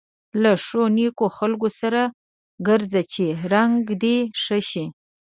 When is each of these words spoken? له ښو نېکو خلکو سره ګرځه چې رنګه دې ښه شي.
له 0.41 0.51
ښو 0.65 0.81
نېکو 0.97 1.25
خلکو 1.37 1.67
سره 1.79 2.01
ګرځه 2.67 3.01
چې 3.13 3.25
رنګه 3.53 3.95
دې 4.03 4.17
ښه 4.43 4.57
شي. 4.69 4.85